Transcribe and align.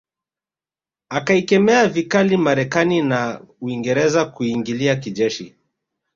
Akaikemea 1.09 1.87
vikali 1.87 2.37
Marekani 2.37 3.01
na 3.01 3.07
na 3.31 3.41
Uingereza 3.61 4.25
kuiingilia 4.25 4.95
kijeshi 4.95 5.55